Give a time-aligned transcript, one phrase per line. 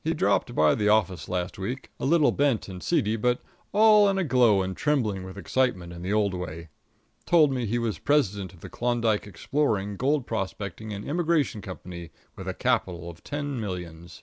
[0.00, 4.16] He dropped by the office last week, a little bent and seedy, but all in
[4.16, 6.68] a glow and trembling with excitement in the old way.
[7.26, 12.46] Told me he was President of the Klondike Exploring, Gold Prospecting and Immigration Company, with
[12.46, 14.22] a capital of ten millions.